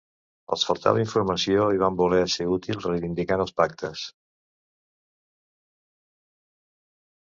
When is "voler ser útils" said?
1.99-2.89